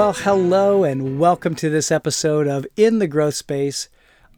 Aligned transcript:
Well, 0.00 0.14
hello 0.14 0.82
and 0.82 1.20
welcome 1.20 1.54
to 1.56 1.68
this 1.68 1.92
episode 1.92 2.48
of 2.48 2.66
In 2.74 3.00
the 3.00 3.06
Growth 3.06 3.34
Space. 3.34 3.90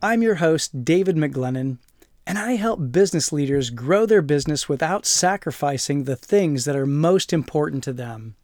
I'm 0.02 0.20
your 0.20 0.34
host, 0.34 0.84
David 0.84 1.14
McGlennen, 1.14 1.78
and 2.26 2.36
I 2.36 2.54
help 2.54 2.90
business 2.90 3.32
leaders 3.32 3.70
grow 3.70 4.04
their 4.04 4.22
business 4.22 4.68
without 4.68 5.06
sacrificing 5.06 6.02
the 6.02 6.16
things 6.16 6.64
that 6.64 6.74
are 6.74 6.84
most 6.84 7.32
important 7.32 7.84
to 7.84 7.92
them. 7.92 8.34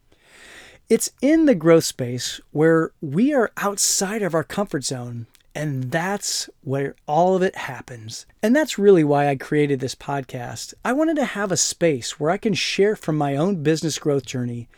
It's 0.87 1.11
in 1.21 1.45
the 1.45 1.55
growth 1.55 1.83
space 1.83 2.39
where 2.51 2.93
we 3.01 3.33
are 3.33 3.51
outside 3.57 4.21
of 4.21 4.33
our 4.33 4.45
comfort 4.45 4.85
zone, 4.85 5.27
and 5.53 5.91
that's 5.91 6.49
where 6.61 6.95
all 7.05 7.35
of 7.35 7.43
it 7.43 7.57
happens. 7.57 8.27
And 8.41 8.55
that's 8.55 8.79
really 8.79 9.03
why 9.03 9.27
I 9.27 9.35
created 9.35 9.81
this 9.81 9.93
podcast. 9.93 10.73
I 10.85 10.93
wanted 10.93 11.17
to 11.17 11.25
have 11.25 11.51
a 11.51 11.57
space 11.57 12.17
where 12.17 12.31
I 12.31 12.37
can 12.37 12.53
share 12.53 12.95
from 12.95 13.17
my 13.17 13.35
own 13.35 13.61
business 13.61 13.99
growth 13.99 14.25
journey 14.25 14.69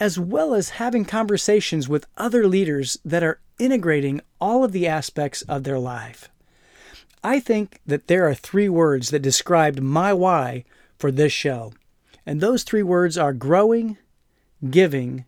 as 0.00 0.18
well 0.18 0.54
as 0.54 0.70
having 0.70 1.04
conversations 1.04 1.88
with 1.88 2.06
other 2.16 2.46
leaders 2.46 2.98
that 3.04 3.22
are 3.22 3.40
integrating 3.58 4.20
all 4.40 4.64
of 4.64 4.72
the 4.72 4.86
aspects 4.86 5.42
of 5.42 5.64
their 5.64 5.78
life. 5.78 6.28
I 7.22 7.38
think 7.38 7.80
that 7.86 8.08
there 8.08 8.26
are 8.28 8.34
three 8.34 8.68
words 8.68 9.10
that 9.10 9.20
described 9.20 9.80
my 9.80 10.12
why 10.12 10.64
for 10.98 11.12
this 11.12 11.32
show, 11.32 11.72
and 12.26 12.40
those 12.40 12.64
three 12.64 12.82
words 12.82 13.16
are 13.16 13.32
growing, 13.32 13.96
giving, 14.68 15.24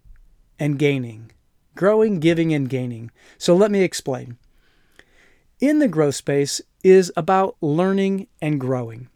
and 0.59 0.79
gaining. 0.79 1.31
Growing, 1.77 2.21
giving, 2.21 2.53
and 2.53 2.69
gaining. 2.69 3.11
So 3.39 3.55
let 3.55 3.71
me 3.71 3.83
explain. 3.83 4.39
In 5.61 5.79
the 5.79 5.89
growth 5.89 6.17
space 6.17 6.61
is 6.83 7.13
about 7.17 7.57
learning 7.61 8.27
and 8.41 8.61
growing. 8.61 9.09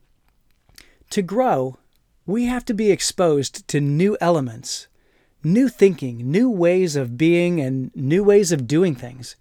To 1.10 1.22
grow, 1.22 1.78
we 2.26 2.46
have 2.46 2.64
to 2.66 2.74
be 2.74 2.90
exposed 2.90 3.66
to 3.68 3.80
new 3.80 4.16
elements 4.20 4.88
new 5.42 5.68
thinking, 5.68 6.30
new 6.30 6.50
ways 6.50 6.96
of 6.96 7.16
being, 7.16 7.60
and 7.60 7.94
new 7.94 8.24
ways 8.24 8.52
of 8.52 8.66
doing 8.66 8.94
things. 8.94 9.36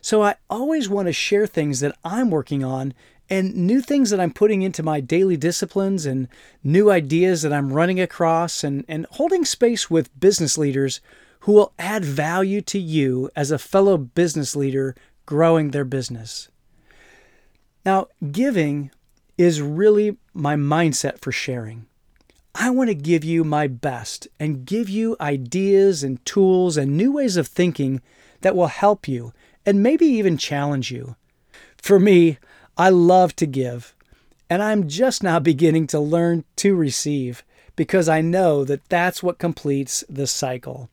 So 0.00 0.22
I 0.22 0.36
always 0.48 0.88
want 0.88 1.06
to 1.06 1.12
share 1.12 1.46
things 1.46 1.80
that 1.80 1.96
I'm 2.04 2.30
working 2.30 2.62
on 2.62 2.94
and 3.28 3.54
new 3.56 3.80
things 3.80 4.10
that 4.10 4.20
I'm 4.20 4.32
putting 4.32 4.62
into 4.62 4.82
my 4.82 5.00
daily 5.00 5.36
disciplines 5.36 6.06
and 6.06 6.28
new 6.62 6.90
ideas 6.90 7.42
that 7.42 7.52
I'm 7.52 7.72
running 7.72 8.00
across 8.00 8.62
and, 8.62 8.84
and 8.86 9.06
holding 9.12 9.44
space 9.44 9.90
with 9.90 10.18
business 10.18 10.56
leaders 10.56 11.00
who 11.40 11.52
will 11.52 11.72
add 11.78 12.04
value 12.04 12.60
to 12.60 12.78
you 12.78 13.30
as 13.34 13.50
a 13.50 13.58
fellow 13.58 13.96
business 13.96 14.54
leader 14.54 14.94
growing 15.26 15.70
their 15.70 15.84
business. 15.84 16.48
Now, 17.84 18.08
giving 18.30 18.90
is 19.36 19.60
really 19.60 20.16
my 20.32 20.56
mindset 20.56 21.20
for 21.20 21.32
sharing. 21.32 21.86
I 22.58 22.70
want 22.70 22.88
to 22.88 22.94
give 22.94 23.22
you 23.22 23.44
my 23.44 23.66
best 23.66 24.28
and 24.40 24.64
give 24.64 24.88
you 24.88 25.14
ideas 25.20 26.02
and 26.02 26.24
tools 26.24 26.78
and 26.78 26.96
new 26.96 27.12
ways 27.12 27.36
of 27.36 27.46
thinking 27.46 28.00
that 28.40 28.56
will 28.56 28.68
help 28.68 29.06
you 29.06 29.34
and 29.66 29.82
maybe 29.82 30.06
even 30.06 30.38
challenge 30.38 30.90
you. 30.90 31.16
For 31.76 32.00
me, 32.00 32.38
I 32.78 32.88
love 32.88 33.36
to 33.36 33.46
give, 33.46 33.94
and 34.48 34.62
I'm 34.62 34.88
just 34.88 35.22
now 35.22 35.38
beginning 35.52 35.86
to 35.88 36.00
learn 36.00 36.44
to 36.56 36.74
receive 36.74 37.44
because 37.76 38.08
I 38.08 38.22
know 38.22 38.64
that 38.64 38.88
that's 38.88 39.22
what 39.22 39.38
completes 39.38 40.02
the 40.08 40.26
cycle. 40.26 40.88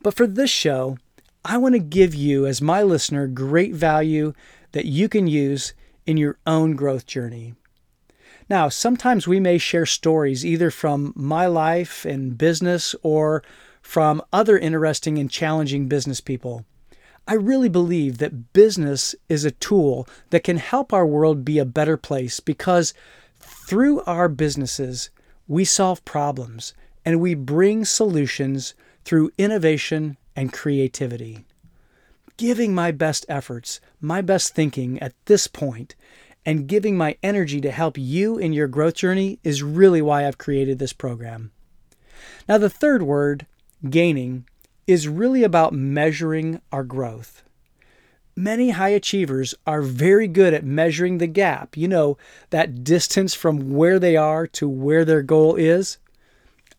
But 0.00 0.14
for 0.14 0.28
this 0.28 0.50
show, 0.50 0.98
I 1.44 1.56
want 1.56 1.74
to 1.74 1.80
give 1.80 2.14
you, 2.14 2.46
as 2.46 2.62
my 2.62 2.84
listener, 2.84 3.26
great 3.26 3.74
value 3.74 4.34
that 4.70 4.86
you 4.86 5.08
can 5.08 5.26
use 5.26 5.74
in 6.06 6.16
your 6.16 6.38
own 6.46 6.76
growth 6.76 7.06
journey. 7.06 7.54
Now, 8.48 8.68
sometimes 8.68 9.28
we 9.28 9.40
may 9.40 9.58
share 9.58 9.86
stories 9.86 10.44
either 10.44 10.70
from 10.70 11.12
my 11.14 11.46
life 11.46 12.04
and 12.04 12.38
business 12.38 12.94
or 13.02 13.42
from 13.82 14.22
other 14.32 14.58
interesting 14.58 15.18
and 15.18 15.30
challenging 15.30 15.86
business 15.86 16.20
people. 16.20 16.64
I 17.26 17.34
really 17.34 17.68
believe 17.68 18.18
that 18.18 18.54
business 18.54 19.14
is 19.28 19.44
a 19.44 19.50
tool 19.50 20.08
that 20.30 20.44
can 20.44 20.56
help 20.56 20.94
our 20.94 21.06
world 21.06 21.44
be 21.44 21.58
a 21.58 21.66
better 21.66 21.98
place 21.98 22.40
because 22.40 22.94
through 23.38 24.00
our 24.02 24.30
businesses, 24.30 25.10
we 25.46 25.66
solve 25.66 26.04
problems 26.06 26.72
and 27.04 27.20
we 27.20 27.34
bring 27.34 27.84
solutions 27.84 28.72
through 29.04 29.30
innovation 29.36 30.16
and 30.34 30.52
creativity. 30.52 31.44
Giving 32.38 32.74
my 32.74 32.92
best 32.92 33.26
efforts, 33.28 33.80
my 34.00 34.22
best 34.22 34.54
thinking 34.54 34.98
at 35.00 35.12
this 35.26 35.46
point 35.46 35.96
and 36.48 36.66
giving 36.66 36.96
my 36.96 37.14
energy 37.22 37.60
to 37.60 37.70
help 37.70 37.98
you 37.98 38.38
in 38.38 38.54
your 38.54 38.66
growth 38.66 38.94
journey 38.94 39.38
is 39.44 39.62
really 39.62 40.00
why 40.00 40.26
I've 40.26 40.38
created 40.38 40.78
this 40.78 40.94
program. 40.94 41.50
Now, 42.48 42.56
the 42.56 42.70
third 42.70 43.02
word, 43.02 43.44
gaining, 43.90 44.46
is 44.86 45.06
really 45.08 45.44
about 45.44 45.74
measuring 45.74 46.62
our 46.72 46.84
growth. 46.84 47.42
Many 48.34 48.70
high 48.70 48.88
achievers 48.88 49.54
are 49.66 49.82
very 49.82 50.26
good 50.26 50.54
at 50.54 50.64
measuring 50.64 51.18
the 51.18 51.26
gap, 51.26 51.76
you 51.76 51.86
know, 51.86 52.16
that 52.48 52.82
distance 52.82 53.34
from 53.34 53.74
where 53.74 53.98
they 53.98 54.16
are 54.16 54.46
to 54.46 54.66
where 54.66 55.04
their 55.04 55.20
goal 55.20 55.54
is. 55.54 55.98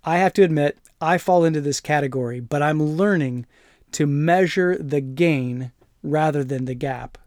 I 0.03 0.17
have 0.17 0.33
to 0.33 0.43
admit, 0.43 0.79
I 0.99 1.19
fall 1.19 1.45
into 1.45 1.61
this 1.61 1.79
category, 1.79 2.39
but 2.39 2.63
I'm 2.63 2.81
learning 2.81 3.45
to 3.91 4.07
measure 4.07 4.75
the 4.79 5.01
gain 5.01 5.73
rather 6.01 6.43
than 6.43 6.65
the 6.65 6.73
gap. 6.73 7.18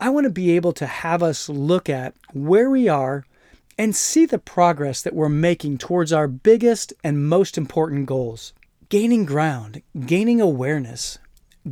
I 0.00 0.10
want 0.10 0.24
to 0.24 0.30
be 0.30 0.52
able 0.52 0.72
to 0.74 0.86
have 0.86 1.22
us 1.24 1.48
look 1.48 1.88
at 1.88 2.14
where 2.32 2.70
we 2.70 2.88
are 2.88 3.24
and 3.76 3.96
see 3.96 4.26
the 4.26 4.38
progress 4.38 5.02
that 5.02 5.14
we're 5.14 5.28
making 5.28 5.78
towards 5.78 6.12
our 6.12 6.28
biggest 6.28 6.92
and 7.02 7.28
most 7.28 7.58
important 7.58 8.06
goals. 8.06 8.52
Gaining 8.88 9.24
ground, 9.24 9.82
gaining 10.06 10.40
awareness. 10.40 11.18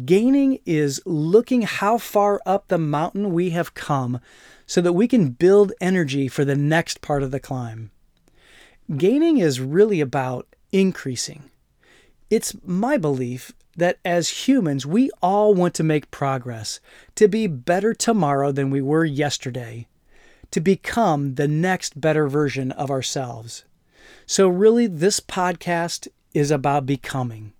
Gaining 0.05 0.59
is 0.67 1.01
looking 1.07 1.63
how 1.63 1.99
far 1.99 2.41
up 2.45 2.67
the 2.67 2.79
mountain 2.79 3.33
we 3.33 3.51
have 3.51 3.75
come 3.75 4.21
so 4.67 4.81
that 4.81 4.93
we 4.93 5.07
can 5.07 5.31
build 5.31 5.73
energy 5.81 6.27
for 6.27 6.45
the 6.45 6.57
next 6.57 7.01
part 7.01 7.23
of 7.23 7.31
the 7.31 7.41
climb. 7.41 7.93
Gaining 8.97 9.39
is 9.39 9.61
really 9.61 10.01
about 10.01 10.47
increasing. 10.73 11.45
It's 12.29 12.57
my 12.65 12.97
belief 12.97 13.53
that 13.77 13.99
as 14.05 14.47
humans, 14.47 14.87
we 14.87 15.11
all 15.23 15.55
want 15.55 15.75
to 15.75 15.85
make 15.85 16.11
progress, 16.11 16.81
to 17.15 17.29
be 17.29 17.47
better 17.47 17.93
tomorrow 17.93 18.51
than 18.53 18.71
we 18.71 18.81
were 18.81 19.05
yesterday, 19.05 19.87
to 20.51 20.61
become 20.61 21.35
the 21.35 21.49
next 21.49 22.01
better 22.01 22.29
version 22.29 22.73
of 22.73 22.91
ourselves. 22.91 23.65
So, 24.25 24.49
really, 24.49 24.87
this 24.87 25.21
podcast 25.21 26.09
is 26.33 26.51
about 26.51 26.87
becoming. 26.87 27.53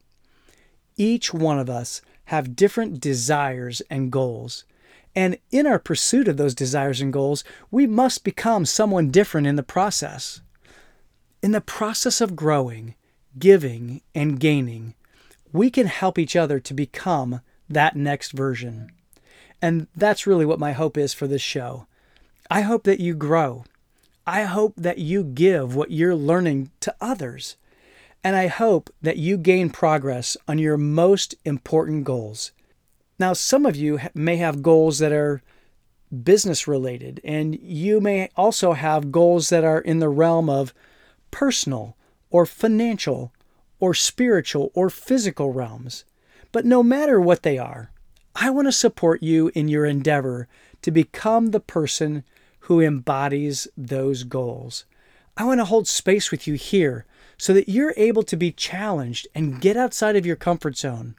Each 0.97 1.33
one 1.33 1.59
of 1.59 1.69
us 1.69 2.01
have 2.27 2.57
different 2.57 3.01
desires 3.01 3.83
and 3.91 4.11
goals. 4.11 4.65
And 5.15 5.39
in 5.51 5.67
our 5.67 5.79
pursuit 5.79 6.29
of 6.29 6.37
those 6.37 6.55
desires 6.55 7.01
and 7.01 7.13
goals, 7.13 7.45
we 7.71 7.87
must 7.87 8.25
become 8.25 8.67
someone 8.67 9.11
different 9.11 9.47
in 9.47 9.57
the 9.57 9.63
process. 9.63 10.41
In 11.43 11.53
the 11.53 11.61
process 11.61 12.21
of 12.21 12.37
growing, 12.37 12.95
giving, 13.39 14.03
and 14.15 14.41
gaining, 14.41 14.95
we 15.57 15.71
can 15.71 15.87
help 15.87 16.19
each 16.19 16.37
other 16.37 16.61
to 16.61 16.75
become 16.75 17.41
that 17.69 17.97
next 17.97 18.33
version. 18.33 18.91
And 19.63 19.87
that's 19.97 20.27
really 20.27 20.47
what 20.47 20.59
my 20.59 20.73
hope 20.73 20.97
is 20.99 21.15
for 21.15 21.27
this 21.27 21.43
show. 21.43 21.87
I 22.51 22.61
hope 22.61 22.85
that 22.85 23.01
you 23.01 23.15
grow. 23.15 23.65
I 24.27 24.43
hope 24.43 24.75
that 24.77 24.99
you 24.99 25.25
give 25.25 25.75
what 25.75 25.91
you're 25.91 26.15
learning 26.15 26.71
to 26.81 26.95
others. 27.01 27.57
And 28.23 28.37
I 28.37 28.49
hope 28.49 28.91
that 29.01 29.17
you 29.17 29.37
gain 29.37 29.71
progress 29.71 30.37
on 30.49 30.59
your 30.59 30.77
most 30.77 31.35
important 31.45 32.05
goals. 32.05 32.53
Now, 33.19 33.33
some 33.33 33.65
of 33.65 33.77
you 33.77 34.01
may 34.15 34.37
have 34.37 34.63
goals 34.63 34.99
that 34.99 35.13
are 35.13 35.43
business 36.23 36.69
related, 36.69 37.21
and 37.25 37.59
you 37.61 38.01
may 38.01 38.29
also 38.37 38.73
have 38.75 39.13
goals 39.13 39.49
that 39.49 39.65
are 39.65 39.81
in 39.81 40.01
the 40.01 40.09
realm 40.09 40.51
of 40.51 40.75
personal 41.31 41.97
or 42.31 42.47
financial 42.47 43.33
or 43.87 43.95
spiritual 43.95 44.73
or 44.75 44.91
physical 44.91 45.53
realms. 45.53 46.05
But 46.51 46.65
no 46.65 46.83
matter 46.83 47.21
what 47.21 47.45
they 47.45 47.57
are, 47.57 47.93
I 48.35 48.51
want 48.51 48.67
to 48.67 48.73
support 48.73 49.23
you 49.23 49.53
in 49.55 49.69
your 49.69 49.87
endeavor 49.87 50.49
to 50.83 50.91
become 50.91 51.53
the 51.53 51.61
person 51.61 52.25
who 52.61 52.81
embodies 52.81 53.69
those 53.77 54.25
goals. 54.25 54.87
I 55.37 55.45
want 55.45 55.61
to 55.61 55.65
hold 55.65 55.87
space 55.87 56.33
with 56.33 56.49
you 56.49 56.55
here 56.55 57.07
so 57.39 57.55
that 57.55 57.69
you're 57.69 57.95
able 57.97 58.25
to 58.25 58.37
be 58.37 58.51
challenged 58.51 59.29
and 59.37 59.61
get 59.61 59.77
outside 59.77 60.17
of 60.17 60.27
your 60.27 60.35
comfort 60.35 60.77
zone. 60.77 61.15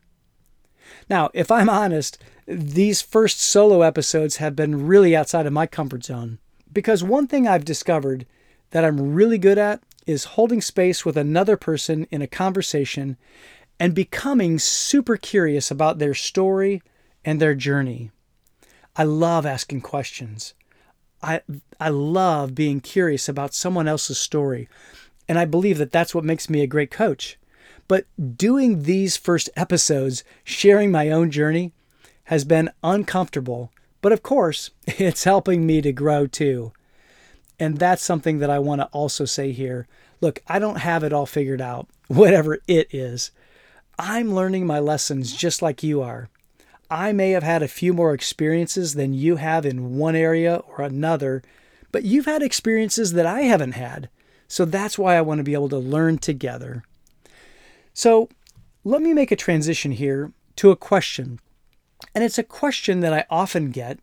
Now, 1.10 1.30
if 1.34 1.50
I'm 1.50 1.70
honest, 1.70 2.18
these 2.48 3.02
first 3.02 3.40
solo 3.40 3.82
episodes 3.82 4.38
have 4.38 4.58
been 4.58 4.88
really 4.88 5.16
outside 5.16 5.46
of 5.46 5.54
my 5.54 5.68
comfort 5.68 6.04
zone 6.04 6.40
because 6.74 7.02
one 7.02 7.28
thing 7.28 7.48
I've 7.48 7.64
discovered 7.64 8.26
that 8.72 8.84
I'm 8.84 9.14
really 9.14 9.38
good 9.38 9.58
at 9.58 9.82
is 10.08 10.24
holding 10.24 10.62
space 10.62 11.06
with 11.06 11.18
another 11.18 11.58
person 11.58 12.08
in 12.10 12.22
a 12.22 12.28
conversation 12.28 13.18
and 13.80 13.94
becoming 13.94 14.58
super 14.58 15.18
curious 15.18 15.70
about 15.70 16.00
their 16.00 16.16
story 16.16 16.82
and 17.24 17.40
their 17.40 17.54
journey. 17.54 18.10
I 18.96 19.04
love 19.04 19.46
asking 19.46 19.82
questions. 19.82 20.56
I, 21.22 21.42
I 21.80 21.90
love 21.90 22.56
being 22.56 22.80
curious 22.80 23.30
about 23.30 23.54
someone 23.54 23.88
else's 23.88 24.18
story. 24.18 24.68
And 25.28 25.38
I 25.38 25.46
believe 25.46 25.78
that 25.78 25.92
that's 25.92 26.16
what 26.16 26.24
makes 26.24 26.50
me 26.50 26.62
a 26.62 26.68
great 26.68 26.90
coach. 26.90 27.38
But 27.88 28.06
doing 28.38 28.84
these 28.84 29.18
first 29.18 29.50
episodes, 29.56 30.24
sharing 30.44 30.92
my 30.92 31.12
own 31.12 31.32
journey, 31.32 31.74
has 32.26 32.44
been 32.44 32.72
uncomfortable. 32.84 33.72
But 34.02 34.12
of 34.12 34.24
course, 34.24 34.72
it's 34.88 35.26
helping 35.26 35.66
me 35.66 35.82
to 35.82 35.92
grow 35.92 36.28
too. 36.28 36.72
And 37.60 37.78
that's 37.78 38.04
something 38.04 38.40
that 38.40 38.50
I 38.50 38.60
want 38.60 38.82
to 38.82 38.88
also 38.88 39.26
say 39.26 39.52
here. 39.52 39.88
Look, 40.22 40.42
I 40.48 40.60
don't 40.60 40.80
have 40.80 41.04
it 41.04 41.14
all 41.14 41.26
figured 41.26 41.62
out, 41.62 41.88
whatever 42.08 42.60
it 42.68 42.88
is. 42.92 43.32
I'm 44.00 44.34
learning 44.34 44.68
my 44.68 44.80
lessons 44.80 45.34
just 45.34 45.62
like 45.62 45.82
you 45.82 46.02
are. 46.02 46.30
I 46.90 47.12
may 47.12 47.32
have 47.32 47.44
had 47.44 47.64
a 47.64 47.68
few 47.68 47.94
more 47.94 48.14
experiences 48.14 48.94
than 48.94 49.14
you 49.14 49.38
have 49.38 49.66
in 49.66 49.98
one 49.98 50.16
area 50.16 50.58
or 50.68 50.82
another, 50.82 51.42
but 51.92 52.04
you've 52.04 52.26
had 52.26 52.42
experiences 52.42 53.14
that 53.14 53.26
I 53.26 53.42
haven't 53.42 53.74
had. 53.74 54.10
So 54.48 54.64
that's 54.64 54.98
why 54.98 55.18
I 55.18 55.22
want 55.22 55.40
to 55.40 55.44
be 55.44 55.54
able 55.54 55.70
to 55.70 55.78
learn 55.78 56.18
together. 56.20 56.84
So 57.94 58.30
let 58.84 59.02
me 59.02 59.14
make 59.14 59.32
a 59.32 59.36
transition 59.36 59.92
here 59.92 60.32
to 60.58 60.72
a 60.72 60.76
question. 60.76 61.40
And 62.16 62.24
it's 62.24 62.38
a 62.38 62.44
question 62.44 63.02
that 63.02 63.14
I 63.14 63.26
often 63.30 63.72
get, 63.72 64.00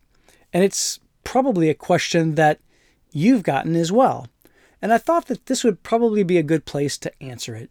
and 0.52 0.62
it's 0.62 1.00
probably 1.22 1.70
a 1.70 1.74
question 1.74 2.34
that 2.34 2.60
you've 3.14 3.42
gotten 3.42 3.76
as 3.76 3.90
well. 3.90 4.26
And 4.82 4.92
I 4.92 4.98
thought 4.98 5.28
that 5.28 5.46
this 5.46 5.64
would 5.64 5.82
probably 5.82 6.22
be 6.22 6.36
a 6.36 6.42
good 6.42 6.66
place 6.66 6.98
to 6.98 7.22
answer 7.22 7.54
it. 7.54 7.70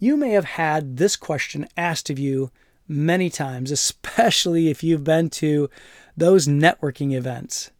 You 0.00 0.16
may 0.16 0.30
have 0.30 0.44
had 0.44 0.96
this 0.96 1.14
question 1.14 1.68
asked 1.76 2.10
of 2.10 2.18
you 2.18 2.50
many 2.88 3.30
times, 3.30 3.70
especially 3.70 4.68
if 4.68 4.82
you've 4.82 5.04
been 5.04 5.30
to 5.30 5.70
those 6.16 6.48
networking 6.48 7.12
events. 7.12 7.70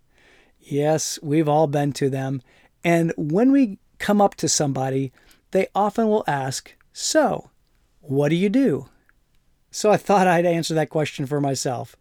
Yes, 0.60 1.18
we've 1.22 1.48
all 1.48 1.66
been 1.66 1.92
to 1.94 2.08
them. 2.08 2.42
And 2.84 3.12
when 3.16 3.50
we 3.50 3.78
come 3.98 4.20
up 4.20 4.34
to 4.36 4.48
somebody, 4.48 5.12
they 5.50 5.68
often 5.74 6.08
will 6.08 6.24
ask, 6.26 6.74
So, 6.92 7.50
what 8.00 8.28
do 8.28 8.36
you 8.36 8.48
do? 8.48 8.88
So 9.70 9.90
I 9.90 9.96
thought 9.96 10.26
I'd 10.26 10.46
answer 10.46 10.74
that 10.74 10.90
question 10.90 11.26
for 11.26 11.40
myself. 11.40 11.96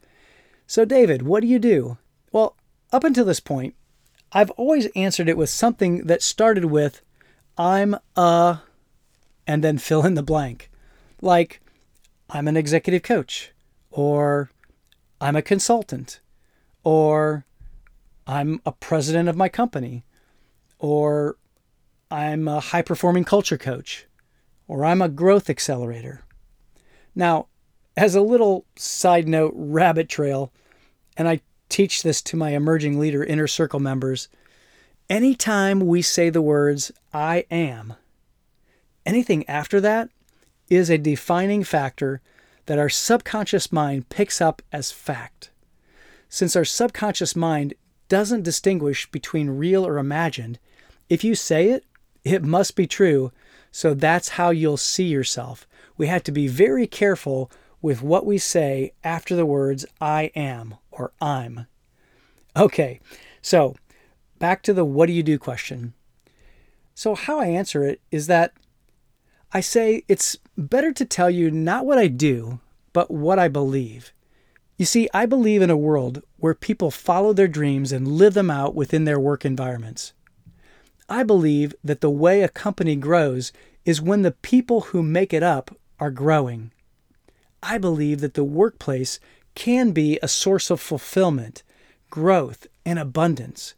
So, 0.68 0.86
David, 0.86 1.24
what 1.24 1.42
do 1.42 1.48
you 1.48 1.60
do? 1.60 1.98
Well, 2.32 2.56
up 2.92 3.04
until 3.04 3.26
this 3.26 3.40
point, 3.40 3.76
I've 4.34 4.52
always 4.52 4.88
answered 4.96 5.30
it 5.30 5.38
with 5.38 5.50
something 5.50 6.08
that 6.08 6.24
started 6.24 6.66
with, 6.66 7.02
I'm 7.58 7.96
a, 8.16 8.60
and 9.46 9.64
then 9.64 9.78
fill 9.78 10.06
in 10.06 10.16
the 10.16 10.24
blank. 10.24 10.72
Like, 11.22 11.62
I'm 12.30 12.48
an 12.48 12.58
executive 12.58 13.04
coach, 13.04 13.52
or 13.92 14.50
I'm 15.22 15.36
a 15.36 15.44
consultant, 15.44 16.20
or 16.84 17.46
I'm 18.26 18.60
a 18.66 18.72
president 18.72 19.30
of 19.30 19.38
my 19.38 19.50
company, 19.50 20.04
or 20.80 21.38
I'm 22.10 22.48
a 22.48 22.60
high 22.60 22.82
performing 22.82 23.26
culture 23.26 23.58
coach, 23.58 24.08
or 24.68 24.84
I'm 24.84 25.02
a 25.02 25.10
growth 25.10 25.50
accelerator. 25.50 26.24
Now, 27.14 27.48
as 27.96 28.16
a 28.16 28.22
little 28.22 28.66
side 28.76 29.28
note 29.28 29.54
rabbit 29.56 30.10
trail, 30.10 30.52
and 31.16 31.28
I 31.28 31.42
teach 31.74 32.04
this 32.04 32.22
to 32.22 32.38
my 32.38 32.52
emerging 32.52 33.00
leader 33.00 33.24
inner 33.24 33.48
circle 33.48 33.80
members, 33.80 34.28
anytime 35.10 35.80
we 35.80 36.04
say 36.04 36.30
the 36.30 36.40
words 36.40 36.92
I 37.12 37.46
am, 37.50 37.96
anything 39.08 39.44
after 39.50 39.82
that 39.82 40.10
is 40.70 40.92
a 40.92 41.00
defining 41.00 41.64
factor 41.64 42.22
that 42.68 42.78
our 42.78 42.90
subconscious 42.90 43.72
mind 43.72 44.08
picks 44.10 44.40
up 44.40 44.62
as 44.72 44.92
fact. 44.92 45.50
Since 46.30 46.56
our 46.56 46.64
subconscious 46.64 47.36
mind 47.36 47.74
doesn't 48.08 48.44
distinguish 48.44 49.10
between 49.10 49.50
real 49.50 49.86
or 49.86 49.98
imagined, 49.98 50.60
if 51.10 51.24
you 51.24 51.34
say 51.34 51.70
it, 51.70 51.86
it 52.24 52.44
must 52.44 52.76
be 52.76 52.86
true. 52.86 53.32
So 53.72 53.96
that's 53.96 54.30
how 54.30 54.52
you'll 54.52 54.78
see 54.78 55.06
yourself. 55.06 55.68
We 55.98 56.06
have 56.06 56.22
to 56.24 56.32
be 56.32 56.48
very 56.48 56.86
careful 56.86 57.50
with 57.82 58.04
what 58.04 58.28
we 58.28 58.38
say 58.38 58.94
after 59.04 59.36
the 59.36 59.46
words 59.46 59.88
I 60.00 60.32
am 60.36 60.76
or 60.98 61.12
I'm. 61.22 61.68
Okay, 62.56 63.00
so 63.42 63.76
back 64.40 64.62
to 64.64 64.74
the 64.74 64.86
what 64.86 65.08
do 65.08 65.14
you 65.14 65.24
do 65.24 65.38
question. 65.38 65.94
So, 66.96 67.16
how 67.16 67.40
I 67.40 67.48
answer 67.48 67.84
it 67.84 68.02
is 68.12 68.28
that 68.28 68.54
I 69.52 69.62
say 69.62 70.04
it's 70.08 70.38
better 70.58 70.92
to 70.94 71.06
tell 71.06 71.30
you 71.30 71.50
not 71.50 71.86
what 71.86 71.98
I 71.98 72.08
do, 72.08 72.60
but 72.92 73.10
what 73.10 73.40
I 73.40 73.48
believe. 73.48 74.14
You 74.78 74.86
see, 74.86 75.10
I 75.14 75.26
believe 75.26 75.62
in 75.62 75.70
a 75.70 75.78
world 75.78 76.24
where 76.38 76.54
people 76.54 76.92
follow 76.92 77.34
their 77.34 77.48
dreams 77.48 77.92
and 77.92 78.08
live 78.08 78.34
them 78.34 78.50
out 78.50 78.76
within 78.76 79.06
their 79.06 79.20
work 79.20 79.46
environments. 79.46 80.14
I 81.08 81.24
believe 81.24 81.76
that 81.84 82.02
the 82.02 82.10
way 82.10 82.42
a 82.42 82.50
company 82.50 82.96
grows 82.96 83.52
is 83.86 84.02
when 84.02 84.22
the 84.22 84.32
people 84.32 84.82
who 84.82 85.04
make 85.04 85.34
it 85.34 85.44
up 85.44 85.76
are 86.00 86.12
growing. 86.12 86.72
I 87.62 87.78
believe 87.78 88.22
that 88.22 88.34
the 88.34 88.44
workplace 88.44 89.20
can 89.56 89.92
be 89.92 90.20
a 90.22 90.28
source 90.28 90.70
of 90.70 90.82
fulfillment, 90.82 91.64
growth, 92.10 92.68
and 92.86 93.00
abundance. 93.00 93.76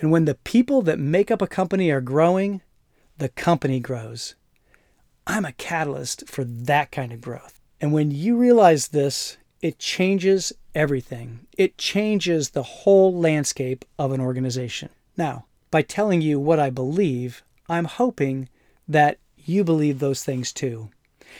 And 0.00 0.10
when 0.10 0.24
the 0.24 0.34
people 0.34 0.82
that 0.82 0.98
make 0.98 1.30
up 1.30 1.40
a 1.40 1.46
company 1.46 1.90
are 1.90 2.00
growing, 2.00 2.60
the 3.18 3.28
company 3.30 3.80
grows. 3.80 4.34
I'm 5.26 5.44
a 5.44 5.52
catalyst 5.52 6.28
for 6.28 6.44
that 6.44 6.92
kind 6.92 7.12
of 7.12 7.20
growth. 7.20 7.60
And 7.80 7.92
when 7.92 8.10
you 8.10 8.36
realize 8.36 8.88
this, 8.88 9.36
it 9.60 9.78
changes 9.78 10.52
everything. 10.74 11.46
It 11.56 11.78
changes 11.78 12.50
the 12.50 12.62
whole 12.62 13.14
landscape 13.14 13.84
of 13.98 14.12
an 14.12 14.20
organization. 14.20 14.90
Now, 15.16 15.46
by 15.70 15.82
telling 15.82 16.20
you 16.20 16.38
what 16.38 16.60
I 16.60 16.70
believe, 16.70 17.42
I'm 17.68 17.86
hoping 17.86 18.48
that 18.86 19.18
you 19.36 19.64
believe 19.64 19.98
those 19.98 20.22
things 20.22 20.52
too. 20.52 20.90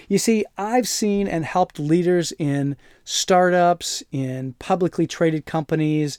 You 0.09 0.19
see, 0.19 0.45
I've 0.57 0.89
seen 0.89 1.27
and 1.29 1.45
helped 1.45 1.79
leaders 1.79 2.33
in 2.39 2.77
startups, 3.05 4.03
in 4.13 4.55
publicly 4.59 5.07
traded 5.07 5.47
companies, 5.47 6.19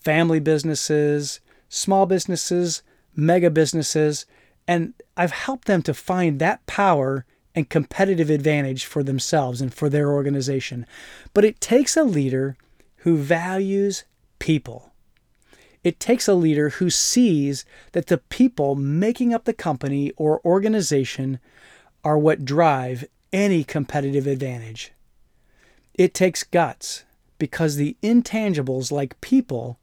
family 0.00 0.40
businesses, 0.40 1.40
small 1.68 2.06
businesses, 2.06 2.82
mega 3.14 3.50
businesses, 3.50 4.26
and 4.66 4.94
I've 5.16 5.32
helped 5.32 5.66
them 5.66 5.82
to 5.82 5.94
find 5.94 6.38
that 6.38 6.64
power 6.66 7.24
and 7.54 7.68
competitive 7.68 8.30
advantage 8.30 8.84
for 8.84 9.02
themselves 9.02 9.60
and 9.60 9.72
for 9.72 9.88
their 9.88 10.12
organization. 10.12 10.86
But 11.34 11.44
it 11.44 11.60
takes 11.60 11.96
a 11.96 12.04
leader 12.04 12.56
who 12.98 13.16
values 13.16 14.04
people. 14.38 14.92
It 15.82 16.00
takes 16.00 16.28
a 16.28 16.34
leader 16.34 16.70
who 16.70 16.90
sees 16.90 17.64
that 17.92 18.08
the 18.08 18.18
people 18.18 18.74
making 18.74 19.32
up 19.32 19.44
the 19.44 19.52
company 19.52 20.12
or 20.16 20.44
organization 20.44 21.38
are 22.08 22.16
what 22.16 22.42
drive 22.42 23.04
any 23.34 23.62
competitive 23.62 24.26
advantage. 24.26 24.92
It 25.92 26.14
takes 26.14 26.42
guts 26.42 27.04
because 27.38 27.76
the 27.76 27.98
intangibles, 28.02 28.90
like 28.90 29.20
people, 29.20 29.78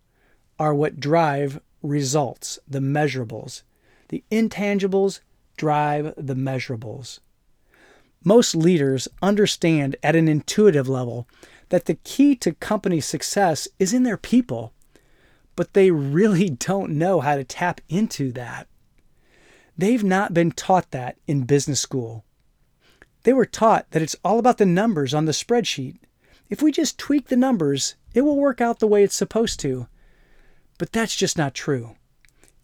are 0.58 0.74
what 0.74 1.00
drive 1.00 1.62
results, 1.84 2.58
the 2.68 2.80
measurables. 2.80 3.62
The 4.08 4.24
intangibles 4.32 5.20
drive 5.56 6.16
the 6.18 6.34
measurables. 6.34 7.20
Most 8.24 8.56
leaders 8.56 9.08
understand 9.22 9.96
at 10.02 10.16
an 10.16 10.28
intuitive 10.28 10.90
level 10.90 11.28
that 11.70 11.86
the 11.86 12.00
key 12.04 12.36
to 12.38 12.54
company 12.54 13.02
success 13.02 13.68
is 13.78 13.94
in 13.94 14.02
their 14.02 14.18
people, 14.18 14.74
but 15.56 15.74
they 15.74 15.92
really 15.92 16.50
don't 16.70 16.94
know 16.94 17.20
how 17.20 17.36
to 17.36 17.44
tap 17.44 17.82
into 17.88 18.32
that. 18.32 18.68
They've 19.78 20.04
not 20.04 20.34
been 20.34 20.52
taught 20.52 20.92
that 20.92 21.18
in 21.28 21.44
business 21.44 21.82
school. 21.82 22.24
They 23.24 23.34
were 23.34 23.46
taught 23.46 23.92
that 23.92 24.02
it's 24.02 24.16
all 24.24 24.40
about 24.40 24.58
the 24.58 24.66
numbers 24.66 25.14
on 25.14 25.26
the 25.26 25.32
spreadsheet. 25.32 25.98
If 26.50 26.62
we 26.62 26.72
just 26.72 26.98
tweak 26.98 27.28
the 27.28 27.36
numbers, 27.36 27.96
it 28.14 28.22
will 28.22 28.38
work 28.38 28.62
out 28.62 28.80
the 28.80 28.88
way 28.88 29.04
it's 29.04 29.16
supposed 29.16 29.60
to. 29.62 29.88
But 30.78 30.92
that's 30.92 31.16
just 31.16 31.38
not 31.38 31.54
true. 31.54 31.96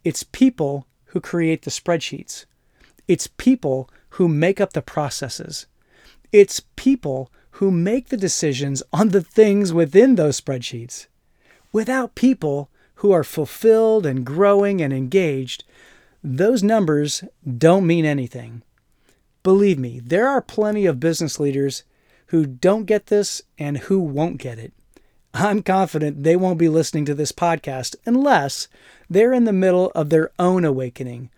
It's 0.04 0.24
people 0.24 0.88
who 1.06 1.20
create 1.20 1.64
the 1.64 1.72
spreadsheets. 1.72 2.46
It's 3.08 3.28
people 3.28 3.90
who 4.12 4.28
make 4.28 4.62
up 4.62 4.74
the 4.74 4.82
processes. 4.82 5.66
It's 6.32 6.62
people 6.76 7.32
who 7.56 7.72
make 7.72 8.10
the 8.10 8.18
decisions 8.18 8.82
on 8.94 9.10
the 9.10 9.22
things 9.22 9.74
within 9.74 10.16
those 10.16 10.40
spreadsheets. 10.40 11.08
Without 11.74 12.16
people 12.16 12.70
who 12.96 13.12
are 13.12 13.24
fulfilled 13.24 14.06
and 14.06 14.26
growing 14.26 14.82
and 14.82 14.94
engaged, 14.94 15.64
those 16.24 16.64
numbers 16.64 17.24
don't 17.58 17.88
mean 17.88 18.06
anything. 18.06 18.64
Believe 19.44 19.80
me, 19.80 20.00
there 20.00 20.28
are 20.28 20.42
plenty 20.42 20.86
of 20.86 21.00
business 21.00 21.40
leaders 21.40 21.84
who 22.28 22.46
don't 22.46 22.86
get 22.86 23.08
this 23.08 23.42
and 23.58 23.78
who 23.80 24.00
won't 24.00 24.38
get 24.38 24.60
it. 24.60 24.74
I'm 25.34 25.64
confident 25.64 26.24
they 26.24 26.36
won't 26.36 26.60
be 26.60 26.70
listening 26.70 27.06
to 27.06 27.16
this 27.16 27.32
podcast 27.32 27.96
unless 28.06 28.68
they're 29.10 29.34
in 29.34 29.46
the 29.46 29.54
middle 29.54 29.92
of 29.96 30.10
their 30.10 30.32
own 30.38 30.66
awakening. 30.66 31.30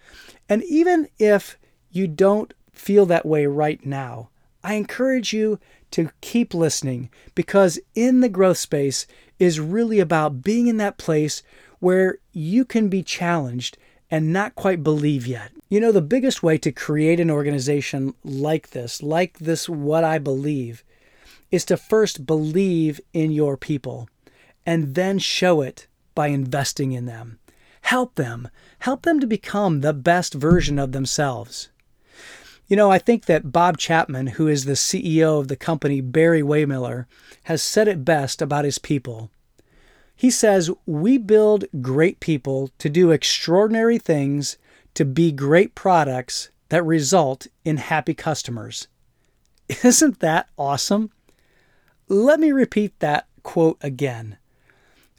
And 0.50 0.63
even 0.63 1.08
if 1.18 1.58
you 1.92 2.08
don't 2.08 2.54
feel 2.72 3.06
that 3.06 3.25
way 3.25 3.46
right 3.46 3.84
now, 3.86 4.30
I 4.63 4.75
encourage 4.75 5.34
you 5.34 5.60
to 5.92 6.10
keep 6.22 6.54
listening 6.54 7.10
because 7.36 7.80
in 7.94 8.22
the 8.22 8.30
growth 8.30 8.58
space 8.58 9.06
is 9.38 9.60
really 9.60 10.00
about 10.00 10.42
being 10.42 10.68
in 10.68 10.78
that 10.78 10.98
place 10.98 11.44
where 11.80 12.18
you 12.32 12.66
can 12.66 12.90
be 12.90 13.04
challenged 13.04 13.78
and 14.13 14.32
not 14.32 14.53
quite 14.53 14.84
believe 14.84 15.25
yet. 15.25 15.51
You 15.70 15.79
know, 15.79 15.91
the 15.91 16.00
biggest 16.00 16.43
way 16.43 16.60
to 16.60 16.72
create 16.72 17.20
an 17.20 17.32
organization 17.32 18.13
like 18.24 18.70
this, 18.70 19.01
like 19.01 19.39
this, 19.39 19.67
what 19.67 20.03
I 20.03 20.20
believe, 20.20 20.84
is 21.50 21.65
to 21.65 21.77
first 21.77 22.27
believe 22.27 23.01
in 23.12 23.32
your 23.32 23.58
people 23.58 24.08
and 24.67 24.93
then 24.93 25.17
show 25.17 25.62
it 25.62 25.88
by 26.13 26.27
investing 26.27 26.91
in 26.91 27.08
them. 27.08 27.39
Help 27.82 28.13
them. 28.13 28.50
Help 28.77 29.01
them 29.01 29.20
to 29.20 29.25
become 29.25 29.82
the 29.82 29.93
best 29.93 30.36
version 30.36 30.77
of 30.77 30.91
themselves. 30.91 31.70
You 32.67 32.75
know, 32.75 32.91
I 32.91 33.00
think 33.00 33.25
that 33.25 33.51
Bob 33.51 33.79
Chapman, 33.79 34.27
who 34.27 34.48
is 34.48 34.65
the 34.65 34.74
CEO 34.74 35.39
of 35.39 35.48
the 35.48 35.55
company 35.55 36.01
Barry-Wehmiller, 36.01 37.08
has 37.46 37.63
said 37.63 37.88
it 37.88 38.05
best 38.05 38.43
about 38.43 38.63
his 38.63 38.77
people. 38.77 39.32
He 40.24 40.32
says, 40.32 40.72
We 40.86 41.18
build 41.18 41.65
great 41.82 42.22
people 42.22 42.70
to 42.77 42.88
do 42.88 43.12
extraordinary 43.12 43.98
things 43.98 44.58
to 44.94 45.03
be 45.03 45.34
great 45.34 45.75
products 45.75 46.50
that 46.70 46.86
result 46.86 47.48
in 47.65 47.75
happy 47.75 48.13
customers. 48.13 48.88
Isn't 49.84 50.22
that 50.22 50.48
awesome? 50.58 51.12
Let 52.08 52.39
me 52.39 52.53
repeat 52.53 52.98
that 53.01 53.27
quote 53.44 53.77
again. 53.82 54.38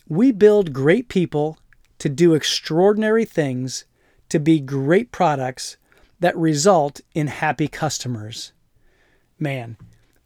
We 0.09 0.33
build 0.33 0.73
great 0.73 1.11
people 1.11 1.59
to 1.99 2.09
do 2.09 2.33
extraordinary 2.33 3.27
things 3.27 3.85
to 4.31 4.41
be 4.41 4.59
great 4.59 5.13
products 5.13 5.77
that 6.21 6.35
result 6.35 7.03
in 7.15 7.27
happy 7.27 7.69
customers. 7.69 8.55
Man, 9.39 9.77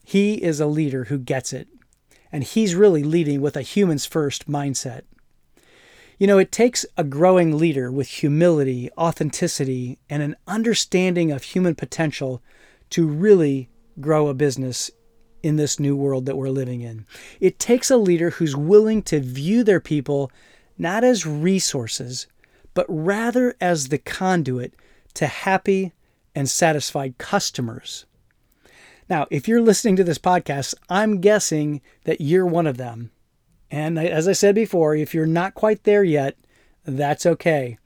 he 0.05 0.35
is 0.35 0.61
a 0.61 0.67
leader 0.67 1.07
who 1.07 1.19
gets 1.19 1.53
it, 1.53 1.67
and 2.33 2.45
he's 2.45 2.75
really 2.75 3.03
leading 3.03 3.41
with 3.41 3.57
a 3.57 3.63
humans 3.63 4.07
first 4.07 4.49
mindset. 4.49 5.03
You 6.19 6.27
know, 6.27 6.39
it 6.39 6.51
takes 6.51 6.85
a 6.97 7.05
growing 7.05 7.57
leader 7.57 7.93
with 7.93 8.09
humility, 8.09 8.91
authenticity, 8.99 9.99
and 10.11 10.23
an 10.23 10.37
understanding 10.47 11.31
of 11.31 11.45
human 11.45 11.75
potential 11.77 12.43
to 12.91 13.07
really 13.07 13.69
grow 14.01 14.29
a 14.29 14.35
business 14.35 14.91
in 15.43 15.57
this 15.57 15.79
new 15.79 15.95
world 15.97 16.27
that 16.27 16.37
we're 16.37 16.49
living 16.49 16.81
in. 16.81 17.07
It 17.41 17.59
takes 17.59 17.91
a 17.91 17.97
leader 17.97 18.31
who's 18.31 18.57
willing 18.57 19.03
to 19.05 19.21
view 19.21 19.63
their 19.63 19.81
people 19.81 20.33
not 20.77 21.05
as 21.05 21.27
resources, 21.27 22.27
but 22.75 22.87
rather 22.89 23.55
as 23.61 23.89
the 23.89 23.99
conduit 23.99 24.75
to 25.15 25.27
happy 25.27 25.93
and 26.35 26.49
satisfied 26.49 27.19
customers. 27.19 28.07
Now, 29.09 29.27
if 29.31 29.49
you're 29.49 29.63
listening 29.63 29.97
to 29.97 30.05
this 30.05 30.19
podcast, 30.19 30.75
I'm 30.91 31.21
guessing 31.21 31.81
that 32.05 32.21
you're 32.21 32.47
one 32.47 32.67
of 32.67 32.77
them. 32.77 33.11
And 33.71 33.99
as 33.99 34.29
I 34.29 34.33
said 34.33 34.55
before, 34.55 34.95
if 34.95 35.15
you're 35.15 35.27
not 35.27 35.55
quite 35.55 35.85
there 35.85 36.05
yet, 36.05 36.37
that's 36.85 37.27
okay. 37.27 37.79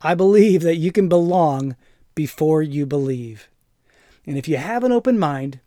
I 0.00 0.14
believe 0.14 0.62
that 0.62 0.76
you 0.76 0.90
can 0.90 1.08
belong 1.08 1.76
before 2.14 2.62
you 2.62 2.86
believe. 2.86 3.48
And 4.26 4.36
if 4.38 4.48
you 4.48 4.56
have 4.56 4.84
an 4.84 4.92
open 4.92 5.18
mind 5.18 5.60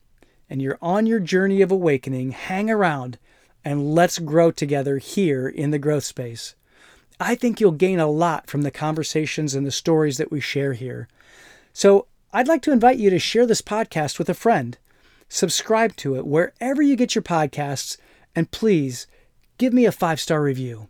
and 0.49 0.61
you're 0.61 0.77
on 0.81 1.05
your 1.05 1.19
journey 1.19 1.61
of 1.61 1.71
awakening, 1.71 2.31
hang 2.31 2.69
around 2.69 3.17
and 3.63 3.93
let's 3.95 4.19
grow 4.19 4.51
together 4.51 4.97
here 4.97 5.47
in 5.47 5.71
the 5.71 5.79
growth 5.79 6.03
space. 6.03 6.55
I 7.19 7.35
think 7.35 7.59
you'll 7.59 7.71
gain 7.71 7.99
a 7.99 8.07
lot 8.07 8.47
from 8.47 8.63
the 8.63 8.71
conversations 8.71 9.55
and 9.55 9.65
the 9.65 9.71
stories 9.71 10.17
that 10.17 10.31
we 10.31 10.41
share 10.41 10.73
here. 10.73 11.07
So 11.73 12.07
I'd 12.33 12.47
like 12.47 12.61
to 12.63 12.71
invite 12.71 12.97
you 12.97 13.09
to 13.09 13.19
share 13.19 13.45
this 13.45 13.61
podcast 13.61 14.19
with 14.19 14.29
a 14.29 14.33
friend. 14.33 14.77
Subscribe 15.29 15.95
to 15.97 16.15
it 16.15 16.25
wherever 16.25 16.81
you 16.81 16.95
get 16.95 17.15
your 17.15 17.21
podcasts, 17.21 17.97
and 18.35 18.51
please 18.51 19.07
give 19.57 19.73
me 19.73 19.85
a 19.85 19.91
five 19.91 20.19
star 20.19 20.41
review. 20.41 20.87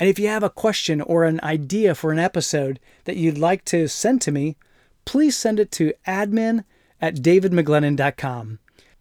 And 0.00 0.08
if 0.08 0.18
you 0.18 0.28
have 0.28 0.42
a 0.42 0.50
question 0.50 1.00
or 1.00 1.24
an 1.24 1.40
idea 1.42 1.94
for 1.94 2.12
an 2.12 2.18
episode 2.18 2.78
that 3.04 3.16
you'd 3.16 3.38
like 3.38 3.64
to 3.66 3.88
send 3.88 4.20
to 4.22 4.32
me, 4.32 4.56
please 5.04 5.36
send 5.36 5.58
it 5.58 5.72
to 5.72 5.92
admin 6.06 6.64
at 7.00 7.16
davidmcglennen.com. 7.16 8.58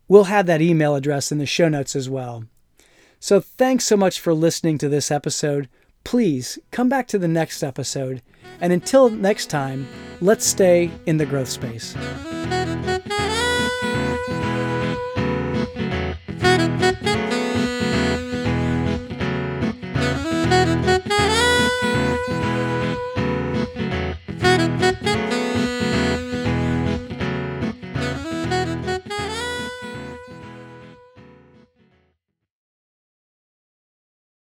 We'll 0.08 0.24
have 0.25 0.46
that 0.46 0.62
email 0.62 0.96
address 0.96 1.32
in 1.32 1.38
the 1.38 1.46
show 1.46 1.67
notes 1.67 1.96
as 1.96 2.10
well. 2.10 2.46
So 3.20 3.39
thanks 3.39 3.86
so 3.86 3.98
much 3.98 4.20
for 4.20 4.34
listening 4.34 4.77
to 4.79 4.89
this 4.89 5.12
episode. 5.12 5.70
Please 6.03 6.58
come 6.72 6.88
back 6.88 7.08
to 7.10 7.20
the 7.20 7.27
next 7.27 7.62
episode. 7.63 8.22
And 8.62 8.72
until 8.72 9.10
next 9.10 9.48
time, 9.48 9.88
let's 10.22 10.46
stay 10.46 10.89
in 11.06 11.17
the 11.17 11.25
growth 11.25 11.50
space. 11.50 11.96
Música 14.25 15.16